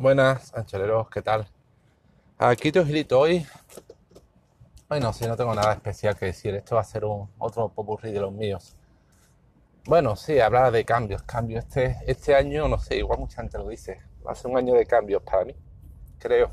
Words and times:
Buenas, 0.00 0.54
ancholeros, 0.54 1.10
¿qué 1.10 1.20
tal? 1.20 1.46
Aquí 2.38 2.72
te 2.72 2.82
Gilito 2.82 3.20
hoy. 3.20 3.46
Bueno, 4.88 5.12
si 5.12 5.26
no 5.26 5.36
tengo 5.36 5.54
nada 5.54 5.74
especial 5.74 6.16
que 6.16 6.24
decir. 6.24 6.54
Esto 6.54 6.76
va 6.76 6.80
a 6.80 6.84
ser 6.84 7.04
un 7.04 7.28
otro 7.36 7.68
popurrí 7.68 8.10
de 8.10 8.18
los 8.18 8.32
míos. 8.32 8.74
Bueno, 9.84 10.16
sí, 10.16 10.40
hablar 10.40 10.72
de 10.72 10.86
cambios. 10.86 11.22
Cambios. 11.24 11.66
Este, 11.66 11.98
este 12.06 12.34
año, 12.34 12.66
no 12.66 12.78
sé, 12.78 12.96
igual 12.96 13.18
mucha 13.18 13.42
gente 13.42 13.58
lo 13.58 13.68
dice. 13.68 14.00
Va 14.26 14.32
a 14.32 14.34
ser 14.34 14.50
un 14.50 14.56
año 14.56 14.72
de 14.72 14.86
cambios 14.86 15.22
para 15.22 15.44
mí. 15.44 15.54
Creo. 16.18 16.50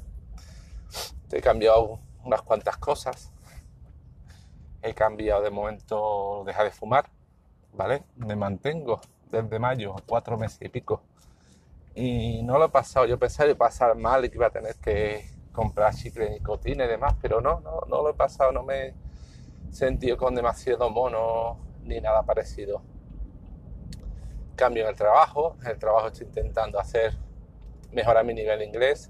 He 1.31 1.39
cambiado 1.39 2.01
unas 2.25 2.41
cuantas 2.41 2.75
cosas. 2.75 3.31
He 4.81 4.93
cambiado 4.93 5.41
de 5.41 5.51
momento, 5.51 6.43
dejar 6.45 6.65
de 6.65 6.71
fumar. 6.71 7.09
¿Vale? 7.71 8.03
Me 8.17 8.35
mantengo 8.35 8.99
desde 9.31 9.57
mayo, 9.57 9.95
cuatro 10.05 10.37
meses 10.37 10.61
y 10.63 10.67
pico 10.67 11.01
y 11.97 12.43
no 12.43 12.59
lo 12.59 12.65
he 12.65 12.69
pasado. 12.69 13.07
Yo 13.07 13.17
pensaba 13.17 13.47
que 13.47 13.53
iba 13.53 13.65
a 13.65 13.69
pasar 13.69 13.95
mal 13.95 14.23
y 14.23 14.29
que 14.29 14.35
iba 14.35 14.45
a 14.45 14.51
tener 14.51 14.75
que 14.75 15.31
comprar 15.51 15.95
chicle, 15.95 16.29
nicotina 16.29 16.85
y 16.85 16.87
demás, 16.87 17.15
pero 17.19 17.41
no, 17.41 17.59
no, 17.61 17.81
no 17.87 18.03
lo 18.03 18.11
he 18.11 18.13
pasado, 18.13 18.51
no 18.51 18.61
me 18.61 18.89
he 18.89 18.93
sentido 19.71 20.15
con 20.15 20.35
demasiado 20.35 20.91
mono 20.91 21.57
ni 21.81 21.99
nada 21.99 22.21
parecido. 22.21 22.83
Cambio 24.55 24.83
en 24.83 24.89
el 24.89 24.95
trabajo, 24.95 25.57
en 25.61 25.71
el 25.71 25.79
trabajo 25.79 26.07
estoy 26.07 26.27
intentando 26.27 26.79
hacer 26.79 27.17
mejorar 27.91 28.23
mi 28.23 28.35
nivel 28.35 28.59
de 28.59 28.65
inglés 28.65 29.09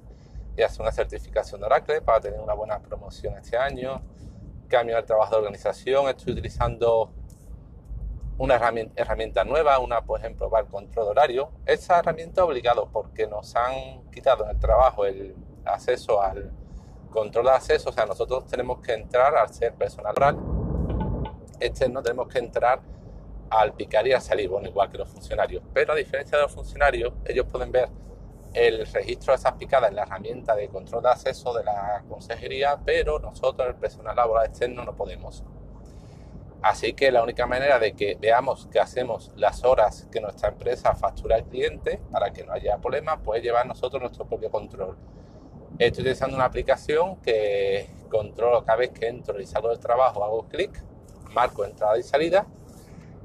y 0.56 0.62
hacer 0.62 0.82
una 0.82 0.94
certificación 0.94 1.60
de 1.60 1.68
Oracle 1.68 2.02
para 2.02 2.22
tener 2.22 2.40
una 2.40 2.54
buena 2.54 2.80
promoción 2.80 3.36
este 3.36 3.58
año. 3.58 4.02
Cambio 4.70 4.96
en 4.96 5.00
el 5.00 5.06
trabajo 5.06 5.32
de 5.32 5.38
organización, 5.40 6.08
estoy 6.08 6.32
utilizando 6.32 7.12
una 8.38 8.56
herramienta, 8.56 9.44
nueva, 9.44 9.80
una, 9.80 10.02
por 10.02 10.20
ejemplo, 10.20 10.50
para 10.50 10.64
el 10.64 10.70
control 10.70 11.08
horario. 11.10 11.52
Esa 11.66 12.00
herramienta 12.00 12.46
obligado 12.46 12.90
porque 12.92 13.28
nos 13.28 13.56
han 13.56 14.10
quitado 14.12 14.46
en 14.46 14.52
el 14.52 14.60
trabajo 14.60 15.06
el 15.06 15.36
acceso 15.66 16.22
al 16.22 16.52
control 17.10 17.46
de 17.46 17.52
acceso, 17.52 17.90
o 17.90 17.94
sea, 17.94 18.06
nosotros 18.06 18.46
tenemos 18.46 18.80
que 18.80 18.94
entrar 18.94 19.36
al 19.36 19.54
ser 19.54 19.74
personal 19.74 20.14
oral 20.16 20.38
no 21.90 22.02
tenemos 22.02 22.28
que 22.28 22.40
entrar 22.40 22.80
al 23.50 23.74
picar 23.74 24.06
y 24.08 24.14
a 24.14 24.20
salir, 24.20 24.50
bueno, 24.50 24.68
igual 24.68 24.90
que 24.90 24.98
los 24.98 25.10
funcionarios. 25.10 25.64
Pero 25.74 25.94
a 25.94 25.96
diferencia 25.96 26.38
de 26.38 26.44
los 26.44 26.52
funcionarios, 26.52 27.14
ellos 27.26 27.46
pueden 27.52 27.72
ver 27.72 27.90
el 28.54 28.86
registro 28.88 29.34
de 29.34 29.38
esas 29.38 29.54
picadas 29.54 29.90
en 29.90 29.96
la 29.96 30.04
herramienta 30.04 30.56
de 30.56 30.68
control 30.70 31.04
de 31.04 31.10
acceso 31.10 31.54
de 31.54 31.64
la 31.64 32.04
consejería, 32.10 32.80
pero 32.84 33.20
nosotros, 33.20 33.68
el 33.68 33.76
personal 33.76 34.16
laboral 34.16 34.48
externo, 34.48 34.84
no 34.84 34.96
podemos. 34.96 35.44
Así 36.62 36.94
que 36.94 37.12
la 37.12 37.24
única 37.24 37.46
manera 37.46 37.80
de 37.80 37.94
que 37.94 38.18
veamos 38.20 38.68
que 38.72 38.80
hacemos 38.80 39.32
las 39.36 39.64
horas 39.64 40.08
que 40.12 40.20
nuestra 40.20 40.50
empresa 40.50 40.96
factura 40.96 41.36
al 41.36 41.46
cliente 41.46 42.02
para 42.12 42.32
que 42.32 42.44
no 42.44 42.54
haya 42.54 42.78
problemas, 42.78 43.20
pues 43.24 43.44
llevar 43.44 43.66
nosotros 43.66 44.02
nuestro 44.02 44.26
propio 44.26 44.50
control. 44.50 44.98
Estoy 45.78 46.02
utilizando 46.02 46.36
una 46.36 46.46
aplicación 46.46 47.18
que 47.18 47.88
controlo 48.10 48.64
cada 48.66 48.80
vez 48.80 48.90
que 48.90 49.08
entro 49.08 49.40
y 49.40 49.46
salgo 49.46 49.70
del 49.70 49.80
trabajo, 49.80 50.24
hago 50.24 50.48
clic, 50.48 50.84
marco 51.32 51.64
entrada 51.64 51.98
y 52.00 52.04
salida 52.04 52.48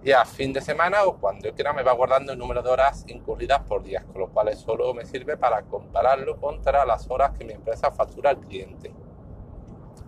y 0.04 0.10
a 0.10 0.24
fin 0.24 0.52
de 0.52 0.60
semana 0.60 1.04
o 1.04 1.16
cuando 1.18 1.48
yo 1.48 1.54
quiera 1.54 1.72
me 1.72 1.82
va 1.82 1.92
guardando 1.92 2.32
el 2.32 2.38
número 2.38 2.62
de 2.62 2.68
horas 2.68 3.04
incurridas 3.06 3.60
por 3.60 3.82
día, 3.82 4.04
con 4.04 4.20
lo 4.20 4.28
cual 4.28 4.54
solo 4.56 4.92
me 4.92 5.06
sirve 5.06 5.36
para 5.36 5.62
compararlo 5.62 6.38
contra 6.38 6.84
las 6.84 7.08
horas 7.08 7.30
que 7.38 7.44
mi 7.44 7.52
empresa 7.52 7.90
factura 7.92 8.30
al 8.30 8.40
cliente 8.40 8.92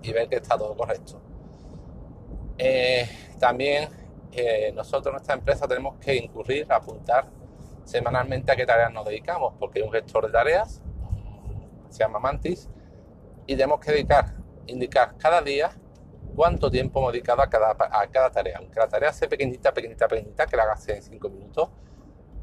y 0.02 0.12
ver 0.12 0.28
que 0.28 0.36
está 0.36 0.58
todo 0.58 0.76
correcto. 0.76 1.20
Eh, 2.58 3.08
también 3.38 3.88
eh, 4.32 4.72
nosotros, 4.74 5.12
nuestra 5.12 5.34
empresa, 5.34 5.66
tenemos 5.68 5.96
que 5.98 6.16
incurrir, 6.16 6.66
apuntar 6.72 7.26
semanalmente 7.84 8.50
a 8.50 8.56
qué 8.56 8.66
tareas 8.66 8.92
nos 8.92 9.04
dedicamos, 9.04 9.54
porque 9.58 9.80
hay 9.80 9.86
un 9.86 9.92
gestor 9.92 10.26
de 10.26 10.32
tareas, 10.32 10.82
se 11.88 11.98
llama 11.98 12.18
Mantis, 12.18 12.68
y 13.46 13.54
tenemos 13.54 13.78
que 13.80 13.92
dedicar, 13.92 14.34
indicar 14.66 15.16
cada 15.18 15.40
día 15.42 15.70
cuánto 16.34 16.70
tiempo 16.70 16.98
hemos 17.00 17.12
dedicado 17.12 17.42
a 17.42 17.48
cada, 17.48 17.70
a 17.72 18.06
cada 18.08 18.30
tarea. 18.30 18.58
Aunque 18.58 18.80
la 18.80 18.88
tarea 18.88 19.12
sea 19.12 19.28
pequeñita, 19.28 19.72
pequeñita, 19.72 20.08
pequeñita, 20.08 20.46
que 20.46 20.56
la 20.56 20.64
haga 20.64 20.76
en 20.88 21.02
5 21.02 21.28
minutos, 21.28 21.68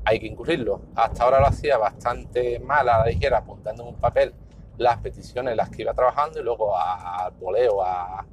hay 0.05 0.19
que 0.19 0.27
incurrirlo. 0.27 0.81
Hasta 0.95 1.23
ahora 1.23 1.39
lo 1.39 1.47
hacía 1.47 1.77
bastante 1.77 2.59
mal 2.59 2.87
a 2.87 2.99
la 2.99 3.05
ligera, 3.05 3.39
apuntando 3.39 3.83
en 3.83 3.89
un 3.89 3.99
papel 3.99 4.33
las 4.77 4.97
peticiones 4.99 5.51
en 5.51 5.57
las 5.57 5.69
que 5.69 5.81
iba 5.81 5.93
trabajando 5.93 6.39
y 6.39 6.43
luego 6.43 6.77
al 6.77 7.31
voleo, 7.33 7.83
a 7.83 8.25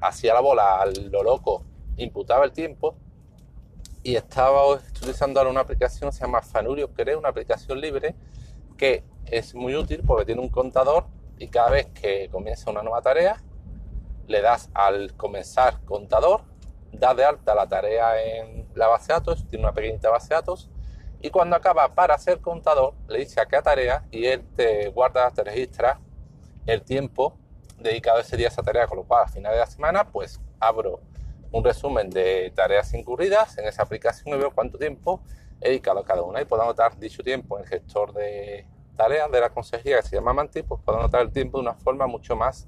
hacía 0.00 0.34
la 0.34 0.40
bola 0.40 0.80
a 0.80 0.86
lo 0.86 1.22
loco, 1.22 1.64
imputaba 1.96 2.44
el 2.44 2.52
tiempo 2.52 2.96
y 4.02 4.16
estaba 4.16 4.66
utilizando 4.66 5.40
ahora 5.40 5.50
una 5.50 5.60
aplicación 5.60 6.10
que 6.10 6.16
se 6.16 6.24
llama 6.24 6.42
Fanurio, 6.42 6.92
creo, 6.92 7.18
una 7.18 7.30
aplicación 7.30 7.80
libre 7.80 8.14
que 8.76 9.04
es 9.26 9.54
muy 9.54 9.74
útil 9.74 10.02
porque 10.06 10.26
tiene 10.26 10.40
un 10.40 10.50
contador 10.50 11.06
y 11.38 11.48
cada 11.48 11.70
vez 11.70 11.86
que 11.86 12.28
comienza 12.30 12.70
una 12.70 12.82
nueva 12.82 13.02
tarea, 13.02 13.42
le 14.26 14.40
das 14.40 14.70
al 14.74 15.14
comenzar 15.16 15.84
contador, 15.84 16.42
das 16.92 17.16
de 17.16 17.24
alta 17.24 17.54
la 17.54 17.68
tarea 17.68 18.22
en 18.22 18.68
la 18.74 18.86
base 18.88 19.08
de 19.08 19.14
datos, 19.14 19.48
tiene 19.48 19.64
una 19.64 19.74
pequeñita 19.74 20.10
base 20.10 20.28
de 20.28 20.34
datos, 20.34 20.70
y 21.20 21.30
cuando 21.30 21.56
acaba 21.56 21.94
para 21.94 22.18
ser 22.18 22.40
contador, 22.40 22.94
le 23.08 23.20
dice 23.20 23.40
a 23.40 23.46
qué 23.46 23.60
tarea 23.62 24.04
y 24.10 24.26
él 24.26 24.44
te 24.54 24.88
guarda, 24.88 25.30
te 25.30 25.42
registra 25.42 25.98
el 26.66 26.82
tiempo 26.82 27.38
dedicado 27.78 28.20
ese 28.20 28.36
día 28.36 28.48
a 28.48 28.50
esa 28.50 28.62
tarea, 28.62 28.86
con 28.86 28.98
lo 28.98 29.04
cual 29.04 29.24
a 29.24 29.28
final 29.28 29.52
de 29.52 29.60
la 29.60 29.66
semana 29.66 30.04
pues 30.10 30.40
abro 30.60 31.00
un 31.52 31.62
resumen 31.62 32.10
de 32.10 32.52
tareas 32.54 32.92
incurridas 32.94 33.58
en 33.58 33.66
esa 33.66 33.82
aplicación 33.82 34.34
y 34.34 34.38
veo 34.38 34.50
cuánto 34.50 34.76
tiempo 34.78 35.22
he 35.60 35.68
dedicado 35.68 36.00
a 36.00 36.04
cada 36.04 36.22
una 36.22 36.40
y 36.40 36.44
puedo 36.44 36.62
anotar 36.62 36.98
dicho 36.98 37.22
tiempo 37.22 37.56
en 37.56 37.64
el 37.64 37.68
gestor 37.68 38.12
de 38.12 38.66
tareas 38.96 39.30
de 39.30 39.40
la 39.40 39.50
consejería 39.50 40.00
que 40.00 40.08
se 40.08 40.16
llama 40.16 40.32
Manti, 40.32 40.62
pues 40.62 40.80
puedo 40.84 40.98
anotar 40.98 41.22
el 41.22 41.32
tiempo 41.32 41.58
de 41.58 41.62
una 41.62 41.74
forma 41.74 42.06
mucho 42.06 42.36
más 42.36 42.66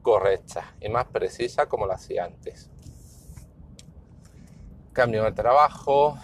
correcta 0.00 0.74
y 0.80 0.88
más 0.88 1.06
precisa 1.06 1.66
como 1.66 1.86
lo 1.86 1.92
hacía 1.92 2.24
antes. 2.24 2.70
Cambio 4.92 5.20
en 5.20 5.26
el 5.26 5.34
trabajo, 5.34 6.18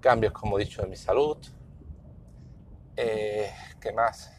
cambios 0.00 0.32
como 0.32 0.58
he 0.58 0.64
dicho 0.64 0.82
en 0.82 0.90
mi 0.90 0.96
salud, 0.96 1.38
eh, 2.96 3.50
¿qué 3.80 3.92
más? 3.92 4.32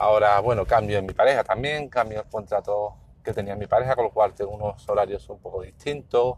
Ahora, 0.00 0.38
bueno, 0.38 0.64
cambio 0.64 0.98
en 0.98 1.06
mi 1.06 1.12
pareja 1.12 1.42
también, 1.42 1.88
cambio 1.88 2.20
el 2.20 2.28
contrato 2.28 2.94
que 3.24 3.32
tenía 3.32 3.56
mi 3.56 3.66
pareja, 3.66 3.96
con 3.96 4.04
lo 4.04 4.10
cual 4.12 4.32
tengo 4.32 4.52
unos 4.52 4.88
horarios 4.88 5.28
un 5.28 5.40
poco 5.40 5.62
distintos. 5.62 6.36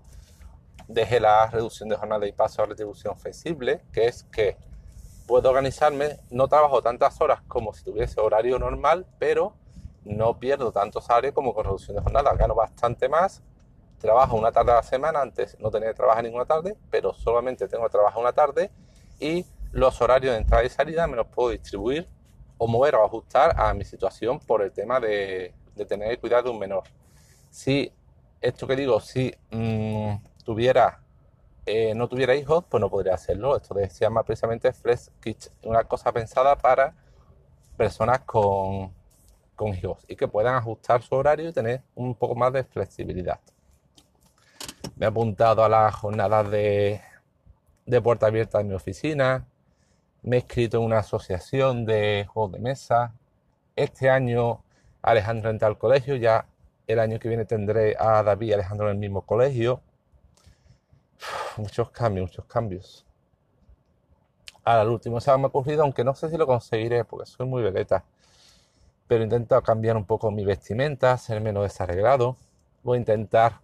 Dejé 0.89 1.21
la 1.21 1.47
reducción 1.47 1.91
de 1.91 1.97
jornada 1.97 2.27
y 2.27 2.33
paso 2.33 2.63
a 2.63 2.67
retribución 2.67 3.19
flexible, 3.19 3.83
que 3.93 4.07
es 4.07 4.25
que 4.25 4.57
puedo 5.27 5.51
organizarme, 5.51 6.17
no 6.31 6.49
trabajo 6.49 6.81
tantas 6.81 7.21
horas 7.21 7.43
como 7.49 7.75
si 7.75 7.85
tuviese 7.85 8.19
horario 8.19 8.59
normal, 8.59 9.07
pero 9.19 9.53
no 10.05 10.39
pierdo 10.39 10.73
tantos 10.73 11.05
salarios 11.05 11.35
como 11.35 11.53
con 11.53 11.65
reducción 11.65 11.97
de 11.97 12.03
jornada. 12.03 12.33
Gano 12.35 12.55
bastante 12.55 13.11
más, 13.11 13.43
trabajo 14.01 14.37
una 14.37 14.53
tarde 14.53 14.73
a 14.73 14.77
la 14.77 14.83
semana, 14.83 15.21
antes 15.21 15.59
no 15.61 15.71
tenía 15.71 15.91
que 15.91 15.97
trabajar 15.97 16.25
ninguna 16.25 16.47
tarde, 16.47 16.79
pero 16.91 17.13
solamente 17.13 17.69
tengo 17.69 17.85
que 17.85 17.91
trabajar 17.91 18.21
una 18.23 18.33
tarde 18.33 18.71
y 19.19 19.45
los 19.71 20.01
horarios 20.01 20.33
de 20.33 20.41
entrada 20.41 20.65
y 20.65 20.71
salida 20.71 21.07
me 21.07 21.17
los 21.17 21.27
puedo 21.27 21.51
distribuir 21.51 22.09
o 22.63 22.67
mover 22.67 22.95
o 22.95 23.05
ajustar 23.05 23.59
a 23.59 23.73
mi 23.73 23.85
situación 23.85 24.39
por 24.39 24.61
el 24.61 24.71
tema 24.71 25.01
de, 25.01 25.55
tener 25.89 26.11
que 26.11 26.19
cuidar 26.19 26.45
de 26.45 26.51
un 26.51 26.59
menor. 26.59 26.83
Si 27.49 27.91
esto 28.39 28.67
que 28.67 28.77
digo, 28.77 29.01
si 29.01 29.35
mm, 29.51 30.17
tuviera, 30.45 31.01
eh, 31.65 31.95
no 31.95 32.07
tuviera 32.07 32.35
hijos, 32.35 32.63
pues 32.69 32.79
no 32.83 32.91
podría 32.91 33.15
hacerlo. 33.15 33.57
Esto 33.57 33.75
se 33.75 34.05
llama 34.05 34.23
precisamente 34.25 34.75
Flex 34.75 35.11
Kitchen, 35.23 35.55
una 35.63 35.85
cosa 35.85 36.13
pensada 36.13 36.55
para 36.55 36.95
personas 37.79 38.21
con, 38.27 38.93
con 39.57 39.69
hijos 39.69 40.05
y 40.07 40.15
que 40.15 40.29
puedan 40.29 40.55
ajustar 40.55 41.01
su 41.01 41.15
horario 41.15 41.49
y 41.49 41.55
tener 41.55 41.83
un 41.95 42.15
poco 42.15 42.35
más 42.35 42.53
de 42.53 42.63
flexibilidad. 42.65 43.41
Me 44.97 45.07
he 45.07 45.09
apuntado 45.09 45.65
a 45.65 45.69
las 45.71 45.95
jornadas 45.95 46.51
de, 46.51 47.01
de 47.87 48.03
puerta 48.03 48.27
abierta 48.27 48.61
en 48.61 48.69
mi 48.69 48.75
oficina, 48.75 49.47
me 50.23 50.37
he 50.37 50.41
inscrito 50.41 50.79
en 50.79 50.85
una 50.85 50.99
asociación 50.99 51.85
de 51.85 52.27
juegos 52.29 52.53
de 52.53 52.59
mesa. 52.59 53.15
Este 53.77 54.11
año 54.11 54.63
Alejandro 55.03 55.51
entra 55.51 55.69
al 55.69 55.79
colegio, 55.79 56.17
ya 56.17 56.47
el 56.87 56.99
año 56.99 57.19
que 57.19 57.29
viene 57.29 57.45
tendré 57.45 57.97
a 57.99 58.23
David 58.23 58.49
y 58.49 58.53
Alejandro 58.53 58.89
en 58.89 58.95
el 58.95 58.99
mismo 58.99 59.23
colegio. 59.23 59.81
muchos 61.57 61.91
cambios, 61.91 62.31
muchos 62.31 62.45
cambios. 62.47 63.07
Ahora, 64.65 64.83
el 64.83 64.89
último 64.89 65.21
se 65.21 65.37
me 65.37 65.45
ha 65.45 65.47
ocurrido, 65.47 65.83
aunque 65.83 66.05
no 66.05 66.15
sé 66.15 66.29
si 66.29 66.37
lo 66.37 66.47
conseguiré 66.47 67.05
porque 67.05 67.27
soy 67.27 67.47
muy 67.47 67.63
veleta. 67.63 68.05
Pero 69.09 69.25
intento 69.25 69.61
cambiar 69.63 69.97
un 69.97 70.05
poco 70.05 70.31
mi 70.31 70.45
vestimenta, 70.45 71.17
ser 71.17 71.41
menos 71.41 71.63
desarreglado. 71.65 72.37
Voy 72.83 72.97
a 72.97 73.01
intentar 73.01 73.61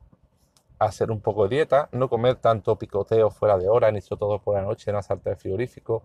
hacer 0.78 1.10
un 1.10 1.20
poco 1.20 1.48
de 1.48 1.56
dieta, 1.56 1.88
no 1.92 2.08
comer 2.08 2.36
tanto 2.36 2.76
picoteo 2.76 3.31
fuera 3.31 3.56
de 3.58 3.69
hora, 3.69 3.90
ni 3.92 4.00
todo 4.00 4.40
por 4.40 4.56
la 4.56 4.62
noche, 4.62 4.92
no 4.92 5.02
saltar 5.02 5.34
el 5.34 5.38
frigorífico 5.38 6.02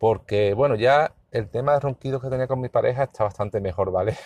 porque 0.00 0.54
bueno, 0.54 0.76
ya 0.76 1.14
el 1.30 1.50
tema 1.50 1.74
de 1.74 1.80
ronquidos 1.80 2.22
que 2.22 2.30
tenía 2.30 2.46
con 2.48 2.58
mi 2.58 2.70
pareja 2.70 3.04
está 3.04 3.24
bastante 3.24 3.60
mejor, 3.60 3.92
¿vale? 3.92 4.16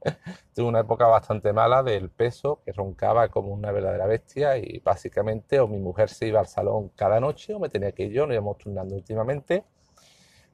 Tuve 0.54 0.66
una 0.68 0.80
época 0.80 1.08
bastante 1.08 1.52
mala 1.52 1.82
del 1.82 2.08
peso, 2.08 2.60
que 2.64 2.72
roncaba 2.72 3.28
como 3.28 3.52
una 3.52 3.72
verdadera 3.72 4.06
bestia 4.06 4.56
y 4.58 4.78
básicamente 4.78 5.58
o 5.58 5.66
mi 5.66 5.80
mujer 5.80 6.08
se 6.08 6.28
iba 6.28 6.38
al 6.38 6.46
salón 6.46 6.90
cada 6.94 7.18
noche 7.18 7.52
o 7.52 7.58
me 7.58 7.68
tenía 7.68 7.90
que 7.90 8.04
ir 8.04 8.12
yo, 8.12 8.26
nos 8.26 8.34
íbamos 8.34 8.58
turnando 8.58 8.94
últimamente. 8.94 9.64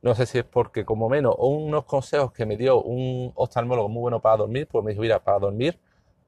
No 0.00 0.14
sé 0.14 0.24
si 0.24 0.38
es 0.38 0.44
porque, 0.44 0.86
como 0.86 1.10
menos, 1.10 1.34
unos 1.38 1.84
consejos 1.84 2.32
que 2.32 2.46
me 2.46 2.56
dio 2.56 2.82
un 2.82 3.32
oftalmólogo 3.34 3.90
muy 3.90 4.00
bueno 4.00 4.20
para 4.20 4.38
dormir, 4.38 4.66
pues 4.66 4.82
me 4.82 4.92
dijo, 4.92 5.02
mira, 5.02 5.22
para 5.22 5.40
dormir, 5.40 5.78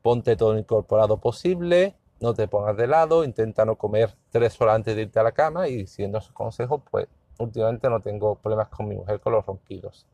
ponte 0.03 0.37
todo 0.37 0.59
incorporado 0.59 1.19
posible, 1.19 1.97
no 2.21 2.35
te 2.35 2.49
pongas 2.49 2.77
de 2.77 2.87
lado, 2.87 3.25
intenta 3.25 3.65
no 3.65 3.77
comer 3.77 4.15
tres 4.31 4.61
horas 4.61 4.77
antes 4.77 4.95
de 4.95 5.03
irte 5.03 5.19
a 5.21 5.23
la 5.23 5.33
cama 5.33 5.69
y 5.69 5.87
siguiendo 5.87 6.19
esos 6.19 6.33
consejos, 6.33 6.83
pues 6.91 7.09
últimamente 7.43 7.89
no 7.91 8.00
tengo 8.00 8.37
problemas 8.37 8.69
con 8.69 8.89
mi 8.89 8.97
mujer 8.97 9.21
con 9.21 9.33
los 9.33 9.44
ronquidos. 9.47 10.06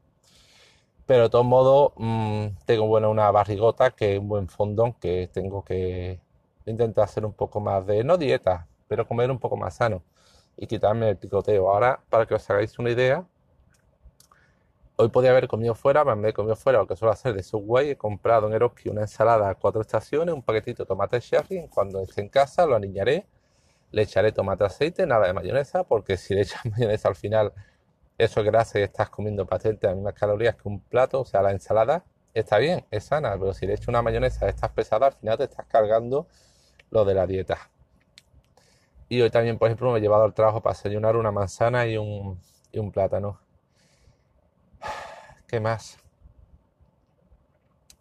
Pero 1.07 1.25
de 1.25 1.31
todos 1.31 1.47
modos, 1.47 1.93
mm, 1.97 2.49
tengo 2.67 2.87
bueno, 2.87 3.11
una 3.11 3.31
barrigota 3.31 3.91
que 3.93 4.15
es 4.15 4.21
un 4.21 4.29
buen 4.29 4.49
fondón 4.49 4.93
que 4.95 5.29
tengo 5.33 5.65
que 5.65 6.21
intentar 6.67 7.05
hacer 7.05 7.25
un 7.25 7.33
poco 7.33 7.61
más 7.61 7.87
de, 7.87 8.05
no 8.05 8.19
dieta, 8.19 8.67
pero 8.89 9.07
comer 9.07 9.31
un 9.31 9.39
poco 9.39 9.57
más 9.57 9.77
sano 9.77 10.03
y 10.57 10.67
quitarme 10.67 11.11
el 11.11 11.17
picoteo. 11.17 11.71
Ahora, 11.71 12.01
para 12.11 12.27
que 12.27 12.35
os 12.35 12.51
hagáis 12.51 12.79
una 12.79 12.91
idea, 12.91 13.25
hoy 14.97 15.09
podía 15.09 15.31
haber 15.31 15.49
comido 15.49 15.75
fuera, 15.75 16.05
me 16.15 16.31
he 16.31 16.33
comido 16.33 16.57
fuera 16.57 16.81
lo 16.81 16.87
que 16.87 16.97
suelo 16.97 17.13
hacer 17.13 17.33
de 17.35 17.43
Subway. 17.43 17.91
He 17.91 17.97
comprado 17.97 18.49
en 18.49 18.55
Eroski 18.55 18.89
una 18.89 19.03
ensalada 19.03 19.49
a 19.49 19.55
cuatro 19.55 19.81
estaciones, 19.81 20.35
un 20.35 20.43
paquetito 20.43 20.83
de 20.83 20.89
tomate 20.89 21.21
cherry. 21.21 21.69
Cuando 21.69 22.03
esté 22.03 22.21
en 22.23 22.29
casa 22.29 22.67
lo 22.67 22.77
aniñaré, 22.77 23.27
le 23.91 24.03
echaré 24.03 24.33
tomate 24.33 24.65
aceite, 24.65 25.07
nada 25.07 25.27
de 25.27 25.33
mayonesa, 25.33 25.85
porque 25.85 26.17
si 26.17 26.35
le 26.35 26.43
echas 26.43 26.65
mayonesa 26.71 27.09
al 27.09 27.17
final, 27.17 27.53
eso 28.19 28.41
es 28.41 28.47
grasa 28.47 28.81
y 28.81 28.83
estás 28.83 29.11
comiendo 29.11 29.47
patente 29.47 29.87
a 29.87 29.91
las 29.91 29.97
mismas 29.97 30.15
calorías 30.15 30.57
que 30.57 30.69
un 30.69 30.81
plato. 30.81 31.21
O 31.21 31.25
sea, 31.25 31.43
la 31.43 31.53
ensalada 31.53 32.05
está 32.35 32.59
bien, 32.59 32.85
es 32.91 33.05
sana, 33.05 33.33
pero 33.39 33.55
si 33.55 33.67
le 33.67 33.75
echas 33.75 33.89
una 33.89 34.03
mayonesa 34.03 34.47
de 34.47 34.51
estas 34.51 34.71
pesadas, 34.73 35.15
al 35.15 35.21
final 35.21 35.39
te 35.39 35.45
estás 35.45 35.67
cargando 35.67 36.27
lo 36.91 37.05
de 37.05 37.15
la 37.15 37.27
dieta. 37.27 37.71
Y 39.09 39.23
hoy 39.23 39.31
también, 39.31 39.59
por 39.59 39.69
ejemplo, 39.69 39.91
me 39.91 39.99
he 39.99 40.03
llevado 40.03 40.25
al 40.25 40.35
trabajo 40.35 40.61
para 40.61 40.75
desayunar 40.75 41.17
una 41.17 41.33
manzana 41.33 41.87
y 41.87 41.97
un, 41.97 42.39
y 42.73 42.79
un 42.79 42.93
plátano. 42.93 43.41
¿Qué 45.47 45.61
más? 45.61 45.99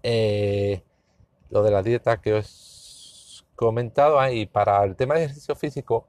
Eh, 0.03 0.83
lo 1.49 1.63
de 1.63 1.71
la 1.71 1.81
dieta 1.81 2.21
que 2.21 2.33
os 2.33 2.66
comentado 3.57 4.19
ahí. 4.19 4.45
Para 4.45 4.83
el 4.85 4.95
tema 4.95 5.15
de 5.15 5.25
ejercicio 5.25 5.55
físico, 5.55 6.07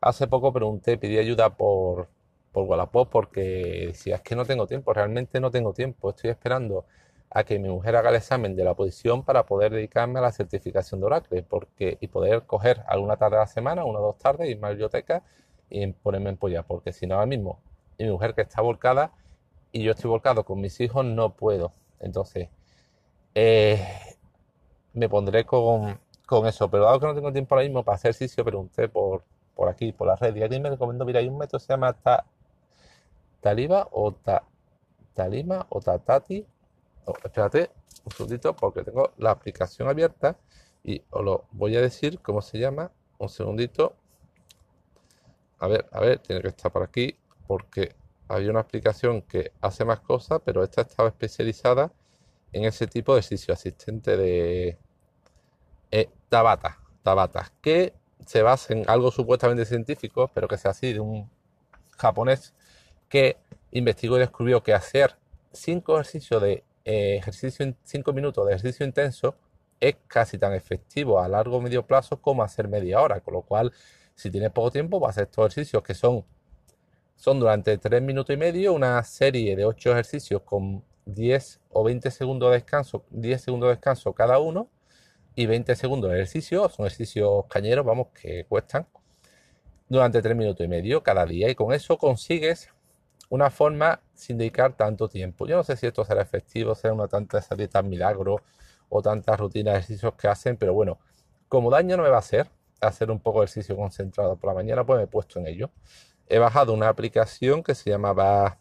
hace 0.00 0.26
poco 0.26 0.52
pregunté, 0.52 0.98
pedí 0.98 1.18
ayuda 1.18 1.56
por, 1.56 2.08
por 2.52 2.64
Wallapop 2.64 3.08
porque 3.10 3.84
decía, 3.88 4.16
es 4.16 4.22
que 4.22 4.34
no 4.34 4.44
tengo 4.46 4.66
tiempo, 4.66 4.92
realmente 4.92 5.40
no 5.40 5.50
tengo 5.52 5.72
tiempo. 5.72 6.10
Estoy 6.10 6.30
esperando 6.30 6.86
a 7.30 7.44
que 7.44 7.58
mi 7.60 7.68
mujer 7.68 7.96
haga 7.96 8.10
el 8.10 8.16
examen 8.16 8.56
de 8.56 8.64
la 8.64 8.72
oposición 8.72 9.24
para 9.24 9.46
poder 9.46 9.72
dedicarme 9.72 10.18
a 10.18 10.22
la 10.22 10.32
certificación 10.32 11.00
de 11.00 11.06
Oracle 11.06 11.42
porque, 11.44 11.98
y 12.00 12.08
poder 12.08 12.44
coger 12.46 12.82
alguna 12.88 13.16
tarde 13.16 13.36
a 13.36 13.40
la 13.40 13.46
semana, 13.46 13.84
una 13.84 14.00
o 14.00 14.02
dos 14.02 14.18
tardes, 14.18 14.48
irme 14.48 14.66
a 14.66 14.70
la 14.70 14.74
biblioteca 14.74 15.22
y 15.68 15.86
ponerme 15.88 16.30
en 16.30 16.36
polla, 16.38 16.62
porque 16.64 16.92
si 16.92 17.06
no 17.06 17.14
ahora 17.14 17.26
mismo, 17.26 17.60
mi 17.98 18.10
mujer 18.10 18.34
que 18.34 18.40
está 18.42 18.62
volcada 18.62 19.12
y 19.70 19.82
yo 19.84 19.92
estoy 19.92 20.10
volcado 20.10 20.44
con 20.44 20.60
mis 20.60 20.80
hijos, 20.80 21.04
no 21.04 21.34
puedo. 21.36 21.72
Entonces, 22.00 22.48
eh, 23.34 23.86
me 24.94 25.08
pondré 25.08 25.44
con, 25.44 26.00
con, 26.30 26.46
eso, 26.46 26.70
pero 26.70 26.84
dado 26.84 27.00
que 27.00 27.06
no 27.06 27.14
tengo 27.14 27.32
tiempo 27.32 27.54
ahora 27.54 27.66
mismo 27.66 27.82
para 27.84 27.96
hacer 27.96 28.10
ejercicio, 28.10 28.44
pregunté 28.44 28.88
por, 28.88 29.24
por 29.54 29.68
aquí, 29.68 29.92
por 29.92 30.06
la 30.06 30.16
red, 30.16 30.34
y 30.36 30.42
alguien 30.42 30.62
me 30.62 30.70
recomiendo, 30.70 31.04
mira, 31.04 31.20
hay 31.20 31.28
un 31.28 31.36
método 31.36 31.58
se 31.58 31.68
llama 31.68 31.96
Taliba 33.40 33.88
o 33.92 34.14
Talima 35.14 35.66
o 35.68 35.80
Tatati 35.80 36.46
Oh, 37.06 37.14
espérate 37.24 37.70
un 38.04 38.12
segundito 38.12 38.54
porque 38.54 38.84
tengo 38.84 39.12
la 39.18 39.30
aplicación 39.30 39.88
abierta 39.88 40.36
y 40.84 41.02
os 41.10 41.24
lo 41.24 41.44
voy 41.52 41.76
a 41.76 41.80
decir 41.80 42.20
cómo 42.20 42.42
se 42.42 42.58
llama. 42.58 42.90
Un 43.18 43.28
segundito. 43.28 43.94
A 45.58 45.66
ver, 45.66 45.86
a 45.92 46.00
ver, 46.00 46.18
tiene 46.20 46.42
que 46.42 46.48
estar 46.48 46.70
por 46.72 46.82
aquí 46.82 47.16
porque 47.46 47.94
había 48.28 48.50
una 48.50 48.60
aplicación 48.60 49.22
que 49.22 49.52
hace 49.60 49.84
más 49.84 50.00
cosas, 50.00 50.40
pero 50.44 50.62
esta 50.62 50.82
estaba 50.82 51.08
especializada 51.08 51.92
en 52.52 52.64
ese 52.64 52.86
tipo 52.86 53.14
de 53.14 53.20
ejercicio 53.20 53.52
asistente 53.52 54.16
de 54.16 54.78
eh, 55.90 56.08
Tabata, 56.28 56.78
Tabata, 57.02 57.52
que 57.60 57.94
se 58.26 58.42
basa 58.42 58.72
en 58.72 58.88
algo 58.88 59.10
supuestamente 59.10 59.64
científico, 59.64 60.30
pero 60.34 60.48
que 60.48 60.56
sea 60.56 60.72
así 60.72 60.92
de 60.92 61.00
un 61.00 61.30
japonés 61.96 62.54
que 63.08 63.36
investigó 63.72 64.16
y 64.16 64.20
descubrió 64.20 64.62
que 64.62 64.74
hacer 64.74 65.16
cinco 65.52 65.94
ejercicios 65.94 66.40
de 66.42 66.64
eh, 66.84 67.16
ejercicio 67.16 67.74
5 67.82 68.12
minutos 68.12 68.46
de 68.46 68.54
ejercicio 68.54 68.86
intenso 68.86 69.36
es 69.80 69.96
casi 70.06 70.38
tan 70.38 70.54
efectivo 70.54 71.20
a 71.20 71.28
largo 71.28 71.58
o 71.58 71.60
medio 71.60 71.86
plazo 71.86 72.20
como 72.20 72.42
hacer 72.42 72.68
media 72.68 73.00
hora, 73.00 73.20
con 73.20 73.34
lo 73.34 73.42
cual 73.42 73.72
si 74.14 74.30
tienes 74.30 74.50
poco 74.50 74.70
tiempo 74.70 74.98
vas 75.00 75.08
a 75.08 75.10
hacer 75.10 75.24
estos 75.24 75.52
ejercicios 75.52 75.82
que 75.82 75.94
son, 75.94 76.24
son 77.16 77.40
durante 77.40 77.76
3 77.78 78.02
minutos 78.02 78.34
y 78.34 78.38
medio 78.38 78.72
una 78.72 79.02
serie 79.04 79.56
de 79.56 79.64
8 79.64 79.92
ejercicios 79.92 80.42
con 80.42 80.82
10 81.06 81.60
o 81.70 81.84
20 81.84 82.10
segundos 82.10 82.50
de 82.50 82.56
descanso, 82.56 83.04
10 83.10 83.42
segundos 83.42 83.68
de 83.68 83.74
descanso 83.74 84.12
cada 84.12 84.38
uno 84.38 84.68
y 85.34 85.46
20 85.46 85.76
segundos 85.76 86.10
de 86.10 86.16
ejercicio, 86.16 86.68
son 86.68 86.86
ejercicios 86.86 87.46
cañeros, 87.46 87.84
vamos, 87.84 88.08
que 88.08 88.44
cuestan 88.46 88.86
durante 89.88 90.22
3 90.22 90.36
minutos 90.36 90.64
y 90.64 90.68
medio 90.68 91.02
cada 91.02 91.26
día 91.26 91.50
y 91.50 91.54
con 91.54 91.72
eso 91.72 91.98
consigues 91.98 92.68
una 93.28 93.50
forma 93.50 94.00
sin 94.14 94.38
dedicar 94.38 94.74
tanto 94.74 95.08
tiempo. 95.08 95.46
Yo 95.46 95.56
no 95.56 95.64
sé 95.64 95.76
si 95.76 95.86
esto 95.86 96.04
será 96.04 96.22
efectivo, 96.22 96.74
será 96.74 96.94
una 96.94 97.08
tanta 97.08 97.38
esa 97.38 97.54
dieta 97.54 97.82
milagro 97.82 98.42
o 98.88 99.02
tantas 99.02 99.38
rutinas 99.38 99.74
de 99.74 99.78
ejercicios 99.80 100.14
que 100.14 100.28
hacen, 100.28 100.56
pero 100.56 100.74
bueno, 100.74 100.98
como 101.48 101.70
daño 101.70 101.96
no 101.96 102.02
me 102.02 102.08
va 102.10 102.16
a 102.16 102.20
hacer 102.20 102.50
hacer 102.80 103.10
un 103.10 103.20
poco 103.20 103.40
de 103.40 103.46
ejercicio 103.46 103.76
concentrado 103.76 104.36
por 104.36 104.48
la 104.48 104.54
mañana, 104.54 104.84
pues 104.84 104.98
me 104.98 105.04
he 105.04 105.06
puesto 105.06 105.38
en 105.38 105.46
ello. 105.46 105.70
He 106.26 106.38
bajado 106.38 106.72
una 106.72 106.88
aplicación 106.88 107.62
que 107.62 107.74
se 107.74 107.90
llamaba 107.90 108.58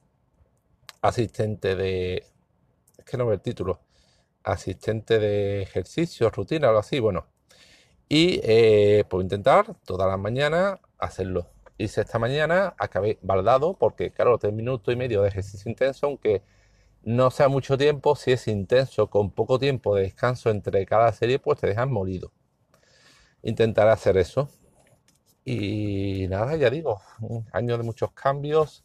asistente 1.02 1.76
de... 1.76 2.26
Es 2.98 3.06
que 3.06 3.18
no 3.18 3.26
veo 3.26 3.36
el 3.36 3.42
título. 3.42 3.80
Asistente 4.52 5.20
de 5.20 5.62
ejercicio, 5.62 6.30
rutina, 6.30 6.68
algo 6.68 6.80
así, 6.80 7.00
bueno. 7.00 7.28
Y 8.10 8.40
eh, 8.44 9.06
puedo 9.10 9.22
intentar 9.24 9.76
todas 9.86 10.10
las 10.10 10.20
mañanas 10.20 10.80
hacerlo 10.98 11.48
hice 11.80 12.02
esta 12.02 12.20
mañana, 12.20 12.76
acabé 12.78 13.18
baldado 13.22 13.74
porque, 13.74 14.12
claro, 14.12 14.38
tres 14.38 14.54
minutos 14.54 14.94
y 14.94 14.98
medio 14.98 15.22
de 15.22 15.30
ejercicio 15.30 15.70
intenso, 15.72 16.08
aunque 16.08 16.44
no 17.04 17.32
sea 17.32 17.48
mucho 17.50 17.78
tiempo, 17.78 18.16
si 18.16 18.34
es 18.34 18.48
intenso 18.48 19.10
con 19.10 19.32
poco 19.32 19.58
tiempo 19.60 19.96
de 19.96 20.04
descanso 20.04 20.50
entre 20.52 20.86
cada 20.86 21.12
serie, 21.14 21.40
pues 21.40 21.60
te 21.60 21.68
dejan 21.68 21.92
molido. 21.92 22.32
Intentaré 23.44 23.92
hacer 23.92 24.18
eso. 24.18 24.50
Y 25.46 26.28
nada, 26.30 26.56
ya 26.58 26.70
digo, 26.70 27.02
un 27.22 27.46
año 27.54 27.78
de 27.78 27.84
muchos 27.84 28.12
cambios 28.12 28.84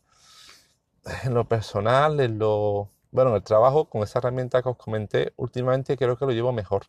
en 1.24 1.34
lo 1.34 1.48
personal, 1.48 2.20
en 2.20 2.38
lo... 2.38 2.90
Bueno, 3.14 3.30
en 3.30 3.36
el 3.36 3.44
trabajo, 3.44 3.88
con 3.88 4.02
esa 4.02 4.18
herramienta 4.18 4.60
que 4.60 4.68
os 4.68 4.76
comenté, 4.76 5.34
últimamente 5.36 5.96
creo 5.96 6.16
que 6.16 6.26
lo 6.26 6.32
llevo 6.32 6.52
mejor. 6.52 6.86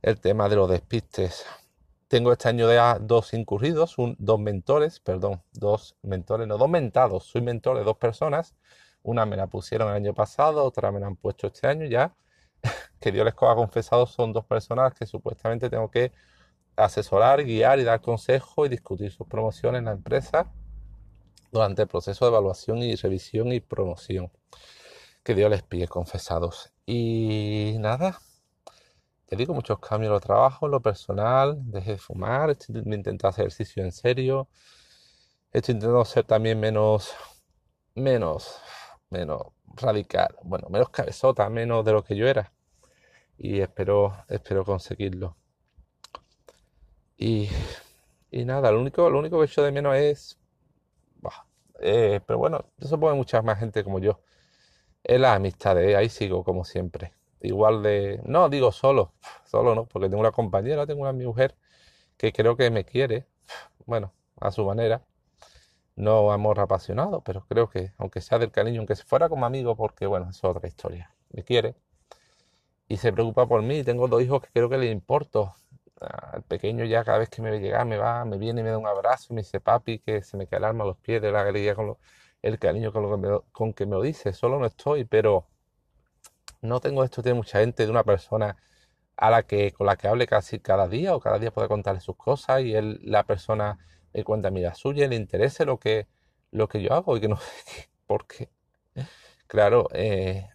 El 0.00 0.18
tema 0.18 0.48
de 0.48 0.56
los 0.56 0.70
despistes. 0.70 1.44
Tengo 2.08 2.32
este 2.32 2.48
año 2.48 2.66
de 2.66 2.80
dos 3.02 3.34
incurridos, 3.34 3.94
dos 4.16 4.40
mentores, 4.40 5.00
perdón, 5.00 5.42
dos 5.52 5.96
mentores, 6.00 6.48
no, 6.48 6.56
dos 6.56 6.70
mentados. 6.70 7.24
Soy 7.24 7.42
mentor 7.42 7.76
de 7.76 7.84
dos 7.84 7.98
personas. 7.98 8.54
Una 9.02 9.26
me 9.26 9.36
la 9.36 9.48
pusieron 9.48 9.90
el 9.90 9.96
año 9.96 10.14
pasado, 10.14 10.64
otra 10.64 10.90
me 10.90 10.98
la 10.98 11.08
han 11.08 11.16
puesto 11.16 11.48
este 11.48 11.66
año 11.66 11.84
ya. 11.84 12.14
Que 12.98 13.12
Dios 13.12 13.26
les 13.26 13.34
ha 13.34 13.54
confesado, 13.54 14.06
son 14.06 14.32
dos 14.32 14.46
personas 14.46 14.94
que 14.94 15.04
supuestamente 15.04 15.68
tengo 15.68 15.90
que 15.90 16.12
asesorar, 16.74 17.44
guiar 17.44 17.78
y 17.78 17.84
dar 17.84 18.00
consejo 18.00 18.64
y 18.64 18.70
discutir 18.70 19.12
sus 19.12 19.26
promociones 19.26 19.80
en 19.80 19.84
la 19.84 19.92
empresa 19.92 20.50
durante 21.50 21.82
el 21.82 21.88
proceso 21.88 22.24
de 22.24 22.30
evaluación 22.30 22.78
y 22.78 22.94
revisión 22.94 23.52
y 23.52 23.60
promoción. 23.60 24.30
Que 25.22 25.34
Dios 25.34 25.50
les 25.50 25.62
pide 25.62 25.88
confesados. 25.88 26.72
Y 26.86 27.76
nada, 27.78 28.20
te 29.26 29.36
digo, 29.36 29.54
muchos 29.54 29.78
cambios 29.78 30.10
en 30.10 30.14
lo 30.14 30.20
trabajo, 30.20 30.68
lo 30.68 30.82
personal, 30.82 31.58
dejé 31.70 31.92
de 31.92 31.98
fumar, 31.98 32.50
estoy 32.50 32.76
intentando 32.76 33.28
hacer 33.28 33.46
ejercicio 33.46 33.82
en 33.82 33.92
serio, 33.92 34.48
estoy 35.52 35.74
intentando 35.74 36.04
ser 36.04 36.24
también 36.24 36.60
menos, 36.60 37.14
menos, 37.94 38.60
menos 39.10 39.46
radical, 39.76 40.36
bueno, 40.42 40.68
menos 40.70 40.90
cabezota, 40.90 41.48
menos 41.48 41.84
de 41.84 41.92
lo 41.92 42.04
que 42.04 42.16
yo 42.16 42.28
era. 42.28 42.52
Y 43.38 43.60
espero, 43.60 44.24
espero 44.28 44.64
conseguirlo. 44.64 45.36
Y, 47.16 47.48
y 48.30 48.44
nada, 48.44 48.70
lo 48.70 48.80
único, 48.80 49.08
lo 49.08 49.18
único 49.18 49.38
que 49.38 49.46
echo 49.46 49.62
de 49.62 49.72
menos 49.72 49.96
es, 49.96 50.38
eh, 51.80 52.20
pero 52.26 52.38
bueno, 52.38 52.66
eso 52.78 52.98
puede 52.98 53.14
mucha 53.16 53.42
más 53.42 53.58
gente 53.58 53.82
como 53.84 53.98
yo. 53.98 54.20
Es 55.04 55.20
la 55.20 55.34
amistad, 55.34 55.76
ahí 55.78 56.08
sigo 56.08 56.44
como 56.44 56.64
siempre. 56.64 57.12
Igual 57.40 57.82
de, 57.82 58.20
no 58.24 58.48
digo 58.48 58.72
solo, 58.72 59.12
solo 59.44 59.74
no, 59.74 59.86
porque 59.86 60.08
tengo 60.08 60.20
una 60.20 60.32
compañera, 60.32 60.86
tengo 60.86 61.02
una 61.02 61.12
mujer 61.12 61.56
que 62.16 62.32
creo 62.32 62.56
que 62.56 62.70
me 62.70 62.84
quiere, 62.84 63.26
bueno, 63.86 64.12
a 64.40 64.52
su 64.52 64.64
manera, 64.64 65.02
no 65.96 66.32
amor 66.32 66.60
apasionado, 66.60 67.22
pero 67.22 67.46
creo 67.48 67.68
que 67.70 67.92
aunque 67.98 68.20
sea 68.20 68.38
del 68.38 68.52
cariño, 68.52 68.80
aunque 68.80 68.96
se 68.96 69.04
fuera 69.04 69.28
como 69.28 69.46
amigo, 69.46 69.76
porque 69.76 70.06
bueno, 70.06 70.30
es 70.30 70.42
otra 70.44 70.68
historia, 70.68 71.14
me 71.30 71.44
quiere 71.44 71.74
y 72.88 72.98
se 72.98 73.12
preocupa 73.12 73.46
por 73.46 73.62
mí, 73.62 73.82
tengo 73.84 74.06
dos 74.08 74.22
hijos 74.22 74.42
que 74.42 74.48
creo 74.52 74.68
que 74.68 74.78
le 74.78 74.90
importo, 74.90 75.54
al 76.00 76.42
pequeño 76.42 76.84
ya 76.84 77.04
cada 77.04 77.18
vez 77.18 77.28
que 77.30 77.40
me 77.42 77.50
ve 77.50 77.60
llegar 77.60 77.86
me 77.86 77.96
va, 77.96 78.24
me 78.24 78.38
viene 78.38 78.60
y 78.60 78.64
me 78.64 78.70
da 78.70 78.78
un 78.78 78.86
abrazo, 78.86 79.34
me 79.34 79.42
dice 79.42 79.60
papi 79.60 80.00
que 80.00 80.22
se 80.22 80.36
me 80.36 80.46
cae 80.46 80.58
el 80.58 80.64
alma 80.64 80.84
los 80.84 80.98
pies 80.98 81.22
de 81.22 81.32
la 81.32 81.40
alegría 81.42 81.74
con 81.74 81.86
los... 81.86 81.96
el 82.42 82.58
cariño 82.58 82.92
con, 82.92 83.10
que 83.10 83.16
me, 83.28 83.40
con 83.52 83.72
que 83.72 83.86
me 83.86 83.96
lo 83.96 84.02
dice. 84.02 84.32
Solo 84.32 84.58
no 84.58 84.66
estoy, 84.66 85.04
pero 85.04 85.46
no 86.60 86.80
tengo 86.80 87.04
esto 87.04 87.22
de 87.22 87.34
mucha 87.34 87.60
gente, 87.60 87.84
de 87.84 87.90
una 87.90 88.04
persona 88.04 88.56
a 89.16 89.30
la 89.30 89.44
que, 89.44 89.72
con 89.72 89.86
la 89.86 89.96
que 89.96 90.08
hable 90.08 90.26
casi 90.26 90.58
cada 90.60 90.88
día 90.88 91.14
o 91.14 91.20
cada 91.20 91.38
día 91.38 91.52
pueda 91.52 91.68
contarle 91.68 92.00
sus 92.00 92.16
cosas 92.16 92.62
y 92.62 92.74
él, 92.74 93.00
la 93.02 93.24
persona 93.24 93.78
me 94.12 94.24
cuenta 94.24 94.50
la 94.50 94.74
suya, 94.74 95.08
le 95.08 95.16
interese 95.16 95.64
lo 95.64 95.78
que, 95.78 96.08
lo 96.50 96.68
que 96.68 96.82
yo 96.82 96.92
hago 96.94 97.16
y 97.16 97.20
que 97.20 97.28
no 97.28 97.36
sé 97.64 97.88
por 98.06 98.26
qué. 98.26 98.50
Claro, 99.46 99.88
eh, 99.92 100.48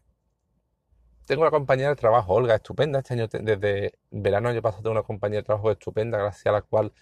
tengo 1.26 1.42
una 1.42 1.52
compañera 1.52 1.90
de 1.90 1.96
trabajo, 1.96 2.34
Olga, 2.34 2.56
estupenda. 2.56 3.00
Este 3.00 3.14
año, 3.14 3.28
desde 3.28 4.00
verano, 4.12 4.52
yo 4.54 4.62
pasado 4.62 4.84
tengo 4.84 4.94
una 4.94 5.04
compañera 5.04 5.42
de 5.42 5.46
trabajo 5.46 5.72
estupenda, 5.72 6.18
gracias 6.18 6.48
a 6.48 6.52
la 6.54 6.62
cual 6.62 6.94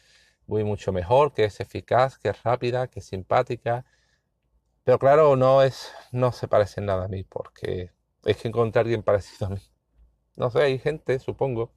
voy 0.47 0.63
mucho 0.63 0.91
mejor, 0.91 1.33
que 1.33 1.45
es 1.45 1.59
eficaz, 1.59 2.17
que 2.17 2.29
es 2.29 2.43
rápida, 2.43 2.87
que 2.87 2.99
es 2.99 3.05
simpática. 3.05 3.85
Pero 4.85 4.99
claro, 4.99 5.35
no 5.35 5.61
es, 5.63 5.91
no 6.13 6.31
se 6.31 6.47
parece 6.47 6.79
nada 6.81 7.05
a 7.05 7.07
mí, 7.09 7.23
porque 7.25 7.91
es 8.23 8.37
que 8.37 8.47
encontrar 8.47 8.85
alguien 8.85 9.03
parecido 9.03 9.47
a 9.47 9.49
mí. 9.51 9.59
No 10.37 10.49
sé, 10.51 10.61
hay 10.63 10.79
gente, 10.79 11.19
supongo, 11.19 11.73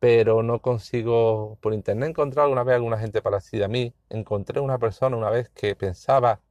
pero 0.00 0.42
no 0.44 0.62
consigo 0.62 1.58
por 1.62 1.74
internet 1.74 2.10
encontrar 2.10 2.44
alguna 2.44 2.64
vez 2.64 2.76
alguna 2.76 2.98
gente 2.98 3.22
parecida 3.22 3.66
a 3.66 3.68
mí. 3.68 3.94
Encontré 4.10 4.60
una 4.60 4.78
persona 4.78 5.16
una 5.16 5.30
vez 5.30 5.50
que 5.50 5.76
pensaba, 5.76 6.42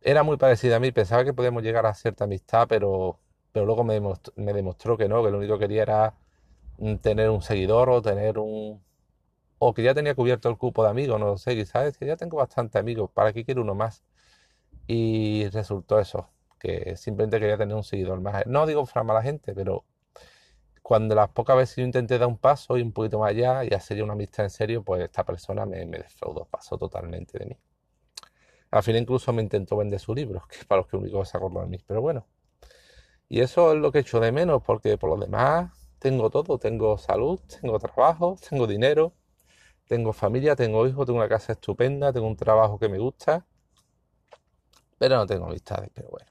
era 0.00 0.22
muy 0.22 0.36
parecida 0.36 0.76
a 0.76 0.80
mí, 0.80 0.92
pensaba 0.92 1.24
que 1.24 1.32
podíamos 1.34 1.62
llegar 1.62 1.86
a 1.86 1.94
cierta 1.94 2.24
amistad, 2.24 2.66
pero, 2.68 3.18
pero 3.52 3.66
luego 3.66 3.84
me 3.84 3.94
demostró, 3.94 4.32
me 4.36 4.52
demostró 4.52 4.96
que 4.98 5.08
no, 5.08 5.22
que 5.24 5.30
lo 5.30 5.38
único 5.38 5.54
que 5.58 5.66
quería 5.66 5.82
era 5.82 6.14
tener 7.02 7.30
un 7.30 7.42
seguidor 7.42 7.90
o 7.90 8.02
tener 8.02 8.38
un... 8.38 8.82
o 9.58 9.74
que 9.74 9.82
ya 9.84 9.94
tenía 9.94 10.14
cubierto 10.16 10.48
el 10.50 10.58
cupo 10.58 10.84
de 10.84 10.90
amigos, 10.90 11.20
no 11.20 11.38
sé, 11.38 11.56
quizás 11.56 11.98
que 11.98 12.06
ya 12.06 12.16
tengo 12.16 12.38
bastante 12.38 12.78
amigos, 12.78 13.10
¿para 13.12 13.32
qué 13.32 13.44
quiero 13.44 13.62
uno 13.62 13.74
más? 13.76 14.04
Y 14.94 15.48
resultó 15.48 15.98
eso, 15.98 16.28
que 16.60 16.96
simplemente 16.96 17.40
quería 17.40 17.56
tener 17.56 17.74
un 17.74 17.82
seguidor 17.82 18.20
más. 18.20 18.46
No 18.46 18.66
digo 18.66 18.84
para 18.84 19.02
mala 19.04 19.22
gente, 19.22 19.54
pero 19.54 19.86
cuando 20.82 21.14
las 21.14 21.30
pocas 21.30 21.56
veces 21.56 21.76
yo 21.76 21.84
intenté 21.84 22.18
dar 22.18 22.28
un 22.28 22.36
paso 22.36 22.76
y 22.76 22.82
un 22.82 22.92
poquito 22.92 23.18
más 23.18 23.30
allá 23.30 23.64
y 23.64 23.72
hacer 23.72 24.02
una 24.02 24.12
amistad 24.12 24.44
en 24.44 24.50
serio, 24.50 24.82
pues 24.84 25.02
esta 25.02 25.24
persona 25.24 25.64
me, 25.64 25.86
me 25.86 26.04
pasó 26.50 26.76
totalmente 26.76 27.38
de 27.38 27.46
mí. 27.46 27.58
Al 28.70 28.82
final 28.82 29.00
incluso 29.00 29.32
me 29.32 29.40
intentó 29.42 29.78
vender 29.78 29.98
su 29.98 30.14
libro, 30.14 30.42
que 30.50 30.58
es 30.58 30.64
para 30.66 30.82
los 30.82 30.90
que 30.90 30.96
único 30.98 31.24
se 31.24 31.38
acordó 31.38 31.60
de 31.62 31.68
mí. 31.68 31.78
Pero 31.86 32.02
bueno, 32.02 32.26
y 33.30 33.40
eso 33.40 33.72
es 33.72 33.78
lo 33.78 33.90
que 33.92 34.00
echo 34.00 34.20
de 34.20 34.30
menos, 34.30 34.62
porque 34.62 34.98
por 34.98 35.08
lo 35.08 35.16
demás 35.16 35.72
tengo 35.98 36.28
todo, 36.28 36.58
tengo 36.58 36.98
salud, 36.98 37.40
tengo 37.62 37.78
trabajo, 37.78 38.36
tengo 38.46 38.66
dinero, 38.66 39.14
tengo 39.88 40.12
familia, 40.12 40.56
tengo 40.56 40.86
hijos, 40.86 41.06
tengo 41.06 41.18
una 41.18 41.28
casa 41.30 41.52
estupenda, 41.52 42.12
tengo 42.12 42.26
un 42.26 42.36
trabajo 42.36 42.78
que 42.78 42.90
me 42.90 42.98
gusta, 42.98 43.46
pero 45.02 45.16
no 45.16 45.26
tengo 45.26 45.46
amistades, 45.46 45.90
pero 45.92 46.10
bueno. 46.10 46.30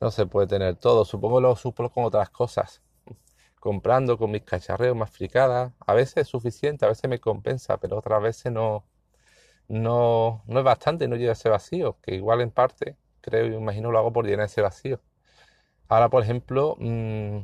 No 0.00 0.12
se 0.12 0.24
puede 0.26 0.46
tener 0.46 0.76
todo, 0.76 1.04
supongo 1.04 1.40
lo 1.40 1.56
suplo 1.56 1.90
con 1.90 2.04
otras 2.04 2.30
cosas 2.30 2.80
comprando 3.60 4.16
con 4.16 4.30
mis 4.30 4.42
cacharreos 4.42 4.96
más 4.96 5.10
fricadas. 5.10 5.72
A 5.84 5.92
veces 5.92 6.18
es 6.18 6.28
suficiente, 6.28 6.84
a 6.84 6.88
veces 6.88 7.10
me 7.10 7.18
compensa, 7.18 7.76
pero 7.78 7.98
otras 7.98 8.22
veces 8.22 8.52
no, 8.52 8.86
no, 9.68 10.44
no 10.46 10.58
es 10.60 10.64
bastante, 10.64 11.08
no 11.08 11.16
llega 11.16 11.32
ese 11.32 11.48
vacío, 11.48 11.98
que 12.02 12.14
igual 12.14 12.40
en 12.40 12.52
parte, 12.52 12.96
creo 13.20 13.46
y 13.48 13.56
imagino 13.56 13.90
lo 13.90 13.98
hago 13.98 14.12
por 14.12 14.26
llenar 14.26 14.46
ese 14.46 14.62
vacío. 14.62 15.00
Ahora, 15.88 16.10
por 16.10 16.22
ejemplo, 16.22 16.76
mm, 16.78 17.40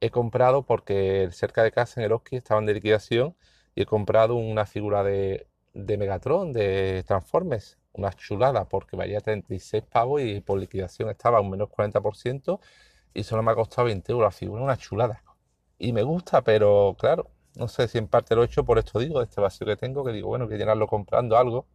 he 0.00 0.10
comprado 0.10 0.64
porque 0.64 1.28
cerca 1.32 1.64
de 1.64 1.72
casa 1.72 2.00
en 2.00 2.06
el 2.06 2.12
Oski 2.12 2.36
estaban 2.36 2.66
de 2.66 2.74
liquidación 2.74 3.36
y 3.74 3.82
he 3.82 3.86
comprado 3.86 4.36
una 4.36 4.66
figura 4.66 5.02
de, 5.02 5.48
de 5.74 5.96
Megatron, 5.98 6.52
de 6.52 7.04
Transformers, 7.06 7.78
una 7.92 8.12
chulada, 8.12 8.64
porque 8.68 8.96
valía 8.96 9.20
36 9.20 9.84
pavos 9.84 10.22
y 10.22 10.40
por 10.40 10.58
liquidación 10.58 11.10
estaba 11.10 11.40
un 11.40 11.50
menos 11.50 11.68
40% 11.70 12.60
y 13.14 13.24
solo 13.24 13.42
me 13.42 13.52
ha 13.52 13.54
costado 13.54 13.86
20 13.86 14.12
euros 14.12 14.26
la 14.26 14.30
figura, 14.32 14.62
una 14.62 14.76
chulada. 14.76 15.22
Y 15.78 15.92
me 15.92 16.02
gusta, 16.02 16.42
pero 16.42 16.96
claro, 16.98 17.30
no 17.56 17.68
sé 17.68 17.88
si 17.88 17.98
en 17.98 18.08
parte 18.08 18.34
lo 18.34 18.42
he 18.42 18.46
hecho 18.46 18.64
por 18.64 18.78
esto 18.78 18.98
digo, 18.98 19.18
de 19.18 19.24
este 19.26 19.40
vacío 19.40 19.66
que 19.66 19.76
tengo, 19.76 20.04
que 20.04 20.12
digo, 20.12 20.28
bueno, 20.28 20.48
que 20.48 20.56
llenarlo 20.56 20.86
comprando 20.86 21.36
algo, 21.36 21.66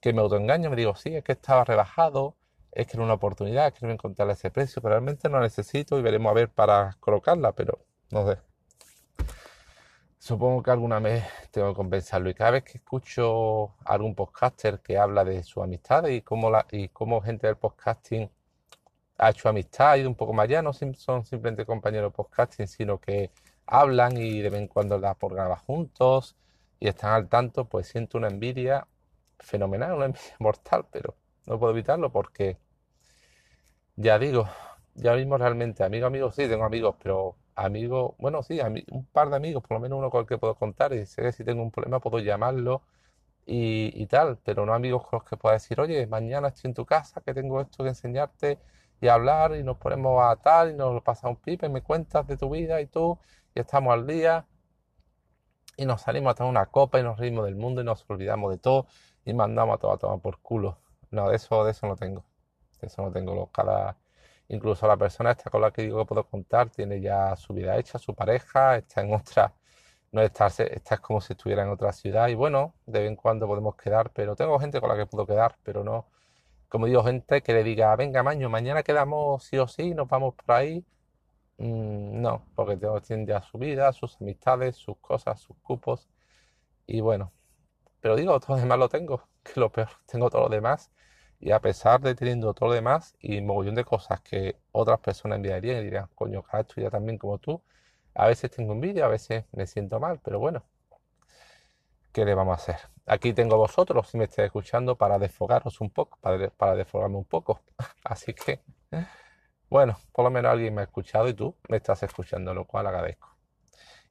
que 0.00 0.12
me 0.12 0.20
autoengaño, 0.22 0.70
me 0.70 0.76
digo, 0.76 0.94
sí, 0.96 1.14
es 1.14 1.24
que 1.24 1.32
estaba 1.32 1.64
rebajado, 1.64 2.36
es 2.72 2.86
que 2.86 2.96
era 2.96 3.04
una 3.04 3.14
oportunidad, 3.14 3.74
quiero 3.74 3.92
encontrar 3.92 4.28
ese 4.30 4.50
precio, 4.50 4.82
pero 4.82 4.94
realmente 4.94 5.28
no 5.28 5.40
necesito 5.40 5.98
y 5.98 6.02
veremos 6.02 6.30
a 6.30 6.34
ver 6.34 6.50
para 6.50 6.96
colocarla, 7.00 7.52
pero 7.52 7.78
no 8.10 8.26
sé. 8.28 8.38
Supongo 10.26 10.60
que 10.60 10.72
alguna 10.72 10.98
vez 10.98 11.24
tengo 11.52 11.68
que 11.68 11.76
compensarlo. 11.76 12.28
Y 12.28 12.34
cada 12.34 12.50
vez 12.50 12.64
que 12.64 12.78
escucho 12.78 13.76
algún 13.84 14.16
podcaster 14.16 14.80
que 14.80 14.98
habla 14.98 15.24
de 15.24 15.44
su 15.44 15.62
amistad 15.62 16.08
y 16.08 16.20
cómo, 16.22 16.50
la, 16.50 16.66
y 16.72 16.88
cómo 16.88 17.20
gente 17.20 17.46
del 17.46 17.54
podcasting 17.56 18.28
ha 19.18 19.30
hecho 19.30 19.48
amistad, 19.48 19.90
ha 19.92 19.98
ido 19.98 20.08
un 20.08 20.16
poco 20.16 20.32
más 20.32 20.44
allá, 20.44 20.62
no 20.62 20.72
son 20.72 21.24
simplemente 21.24 21.64
compañeros 21.64 22.12
podcasting, 22.12 22.66
sino 22.66 22.98
que 23.00 23.30
hablan 23.66 24.16
y 24.16 24.40
de 24.40 24.50
vez 24.50 24.62
en 24.62 24.66
cuando 24.66 24.98
las 24.98 25.14
por 25.16 25.32
grabar 25.32 25.58
juntos 25.58 26.34
y 26.80 26.88
están 26.88 27.12
al 27.12 27.28
tanto, 27.28 27.66
pues 27.66 27.86
siento 27.86 28.18
una 28.18 28.26
envidia 28.26 28.88
fenomenal, 29.38 29.92
una 29.94 30.06
envidia 30.06 30.34
mortal, 30.40 30.86
pero 30.90 31.14
no 31.46 31.56
puedo 31.60 31.72
evitarlo 31.72 32.10
porque 32.10 32.58
ya 33.94 34.18
digo, 34.18 34.48
ya 34.96 35.14
mismo 35.14 35.38
realmente, 35.38 35.84
amigos, 35.84 36.08
amigos, 36.08 36.34
sí, 36.34 36.48
tengo 36.48 36.64
amigos, 36.64 36.96
pero 37.00 37.36
amigos, 37.56 38.14
bueno, 38.18 38.42
sí, 38.42 38.60
un 38.90 39.06
par 39.06 39.30
de 39.30 39.36
amigos, 39.36 39.62
por 39.62 39.76
lo 39.76 39.80
menos 39.80 39.98
uno 39.98 40.10
con 40.10 40.20
el 40.22 40.26
que 40.26 40.38
puedo 40.38 40.54
contar 40.56 40.92
y 40.92 41.06
sé 41.06 41.22
que 41.22 41.32
si 41.32 41.44
tengo 41.44 41.62
un 41.62 41.70
problema 41.70 42.00
puedo 42.00 42.18
llamarlo 42.20 42.82
y, 43.46 43.92
y 44.00 44.06
tal, 44.06 44.38
pero 44.44 44.66
no 44.66 44.74
amigos 44.74 45.06
con 45.06 45.18
los 45.20 45.28
que 45.28 45.36
pueda 45.36 45.54
decir, 45.54 45.80
oye, 45.80 46.06
mañana 46.06 46.48
estoy 46.48 46.68
en 46.70 46.74
tu 46.74 46.86
casa, 46.86 47.20
que 47.22 47.34
tengo 47.34 47.60
esto 47.60 47.84
que 47.84 47.90
enseñarte 47.90 48.58
y 49.00 49.08
hablar 49.08 49.56
y 49.56 49.62
nos 49.64 49.78
ponemos 49.78 50.22
a 50.22 50.36
tal 50.36 50.70
y 50.72 50.74
nos 50.74 50.94
lo 50.94 51.02
pasamos 51.02 51.38
pipe, 51.40 51.68
me 51.68 51.82
cuentas 51.82 52.26
de 52.26 52.36
tu 52.36 52.50
vida 52.50 52.80
y 52.80 52.86
tú 52.86 53.18
y 53.54 53.60
estamos 53.60 53.92
al 53.94 54.06
día 54.06 54.46
y 55.76 55.84
nos 55.86 56.02
salimos 56.02 56.32
a 56.32 56.34
tomar 56.34 56.50
una 56.50 56.66
copa 56.66 56.98
y 56.98 57.02
nos 57.02 57.18
reímos 57.18 57.44
del 57.44 57.56
mundo 57.56 57.80
y 57.82 57.84
nos 57.84 58.04
olvidamos 58.08 58.50
de 58.50 58.58
todo 58.58 58.86
y 59.24 59.34
mandamos 59.34 59.76
a 59.76 59.78
todo 59.78 59.92
a 59.92 59.98
tomar 59.98 60.20
por 60.20 60.38
culo. 60.40 60.78
No, 61.10 61.28
de 61.28 61.36
eso, 61.36 61.64
de 61.64 61.72
eso 61.72 61.86
no 61.86 61.96
tengo. 61.96 62.24
De 62.80 62.86
eso 62.88 63.02
no 63.02 63.10
tengo. 63.12 63.50
Cada, 63.52 63.96
incluso 64.48 64.86
la 64.86 64.96
persona 64.96 65.32
esta 65.32 65.50
con 65.50 65.60
la 65.60 65.70
que 65.72 65.82
digo 65.82 65.98
que 66.00 66.06
puedo 66.06 66.24
contar 66.26 66.70
tiene 66.70 67.00
ya 67.00 67.34
su 67.36 67.54
vida 67.54 67.76
hecha, 67.78 67.98
su 67.98 68.14
pareja, 68.14 68.76
está 68.76 69.02
en 69.02 69.14
otra, 69.14 69.54
no 70.12 70.22
está, 70.22 70.46
está 70.48 70.94
es 70.96 71.00
como 71.00 71.20
si 71.20 71.32
estuviera 71.34 71.62
en 71.62 71.70
otra 71.70 71.92
ciudad 71.92 72.28
y 72.28 72.34
bueno, 72.34 72.74
de 72.86 73.00
vez 73.00 73.08
en 73.08 73.16
cuando 73.16 73.46
podemos 73.46 73.76
quedar, 73.76 74.10
pero 74.12 74.36
tengo 74.36 74.58
gente 74.60 74.80
con 74.80 74.88
la 74.90 74.96
que 74.96 75.06
puedo 75.06 75.26
quedar, 75.26 75.56
pero 75.64 75.84
no, 75.84 76.06
como 76.68 76.86
digo, 76.86 77.04
gente 77.04 77.42
que 77.42 77.52
le 77.52 77.62
diga, 77.64 77.94
venga, 77.96 78.22
Maño, 78.22 78.48
mañana 78.50 78.82
quedamos 78.82 79.44
sí 79.44 79.58
o 79.58 79.68
sí, 79.68 79.94
nos 79.94 80.08
vamos 80.08 80.34
por 80.34 80.54
ahí. 80.56 80.84
Mm, 81.58 82.20
no, 82.20 82.44
porque 82.54 82.76
tengo, 82.76 83.00
tiene 83.02 83.26
ya 83.26 83.40
su 83.42 83.58
vida, 83.58 83.92
sus 83.92 84.20
amistades, 84.20 84.76
sus 84.76 84.98
cosas, 84.98 85.40
sus 85.40 85.56
cupos. 85.62 86.08
Y 86.86 87.00
bueno, 87.00 87.32
pero 88.00 88.16
digo, 88.16 88.38
todo 88.40 88.56
lo 88.56 88.62
demás 88.62 88.78
lo 88.78 88.88
tengo, 88.88 89.28
que 89.44 89.60
lo 89.60 89.72
peor, 89.72 89.90
tengo 90.06 90.30
todo 90.30 90.42
lo 90.44 90.48
demás. 90.50 90.92
Y 91.40 91.50
a 91.52 91.60
pesar 91.60 92.00
de 92.00 92.14
teniendo 92.14 92.54
todo 92.54 92.70
lo 92.70 92.74
demás 92.74 93.14
y 93.20 93.40
mogollón 93.40 93.74
de 93.74 93.84
cosas 93.84 94.20
que 94.22 94.56
otras 94.72 95.00
personas 95.00 95.36
enviarían 95.36 95.80
y 95.80 95.84
dirían, 95.84 96.08
coño, 96.14 96.44
esto 96.52 96.80
ya 96.80 96.90
también 96.90 97.18
como 97.18 97.38
tú, 97.38 97.62
a 98.14 98.26
veces 98.26 98.50
tengo 98.50 98.72
envidia, 98.72 99.06
a 99.06 99.08
veces 99.08 99.44
me 99.52 99.66
siento 99.66 100.00
mal, 100.00 100.20
pero 100.24 100.38
bueno, 100.38 100.64
¿qué 102.12 102.24
le 102.24 102.34
vamos 102.34 102.52
a 102.52 102.62
hacer? 102.62 102.76
Aquí 103.06 103.32
tengo 103.34 103.56
vosotros, 103.56 104.08
si 104.08 104.16
me 104.18 104.24
estáis 104.24 104.46
escuchando, 104.46 104.96
para 104.96 105.18
desfogaros 105.18 105.80
un 105.80 105.90
poco, 105.90 106.18
para, 106.20 106.48
para 106.50 106.74
desfogarme 106.74 107.16
un 107.18 107.24
poco. 107.24 107.60
Así 108.04 108.34
que, 108.34 108.62
bueno, 109.68 109.98
por 110.12 110.24
lo 110.24 110.30
menos 110.30 110.50
alguien 110.52 110.74
me 110.74 110.80
ha 110.80 110.84
escuchado 110.84 111.28
y 111.28 111.34
tú 111.34 111.54
me 111.68 111.76
estás 111.76 112.02
escuchando, 112.02 112.54
lo 112.54 112.64
cual 112.64 112.86
agradezco. 112.86 113.36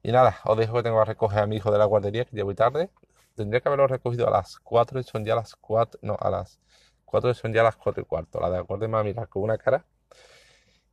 Y 0.02 0.12
nada, 0.12 0.38
os 0.44 0.56
dejo 0.56 0.74
que 0.74 0.82
tengo 0.84 0.98
que 1.00 1.04
recoger 1.06 1.40
a 1.40 1.46
mi 1.46 1.56
hijo 1.56 1.70
de 1.72 1.78
la 1.78 1.84
guardería, 1.84 2.24
que 2.24 2.42
voy 2.42 2.54
tarde. 2.54 2.90
Tendría 3.34 3.60
que 3.60 3.68
haberlo 3.68 3.86
recogido 3.88 4.28
a 4.28 4.30
las 4.30 4.58
4 4.60 5.00
y 5.00 5.02
son 5.02 5.24
ya 5.24 5.34
las 5.34 5.56
4, 5.56 5.98
no, 6.02 6.16
a 6.20 6.30
las 6.30 6.60
4 7.06 7.30
y 7.30 7.34
son 7.34 7.54
ya 7.54 7.62
las 7.62 7.76
4 7.76 8.02
y 8.02 8.06
cuarto. 8.06 8.40
La 8.40 8.50
de 8.50 8.58
acuerdo 8.58 8.88
me 8.88 8.98
a 8.98 9.02
mirar 9.02 9.28
con 9.28 9.42
una 9.42 9.56
cara. 9.58 9.86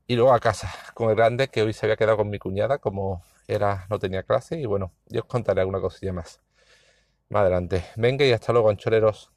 Y 0.08 0.16
luego 0.16 0.34
a 0.34 0.40
casa, 0.40 0.70
con 0.94 1.10
el 1.10 1.16
grande 1.16 1.48
que 1.50 1.62
hoy 1.62 1.74
se 1.74 1.86
había 1.86 1.96
quedado 1.98 2.18
con 2.18 2.30
mi 2.30 2.40
cuñada, 2.40 2.78
como 2.78 3.24
era, 3.48 3.86
no 3.90 4.00
tenía 4.00 4.24
clase. 4.24 4.60
Y 4.60 4.66
bueno, 4.66 4.92
yo 5.08 5.22
os 5.22 5.28
contaré 5.28 5.62
alguna 5.62 5.80
cosilla 5.82 6.14
más. 6.14 6.42
Más 7.30 7.42
adelante. 7.42 7.86
Venga 7.98 8.26
y 8.26 8.32
hasta 8.34 8.54
luego, 8.54 8.70
ancholeros. 8.70 9.32